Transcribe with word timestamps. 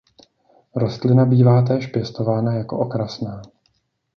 Rostlina 0.75 1.25
bývá 1.25 1.61
též 1.61 1.87
pěstována 1.87 2.53
jako 2.53 2.79
okrasná. 2.79 3.41